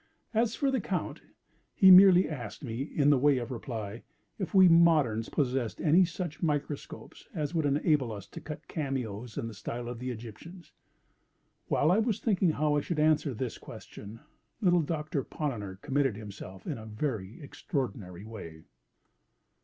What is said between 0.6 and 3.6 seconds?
the Count, he merely asked me, in the way of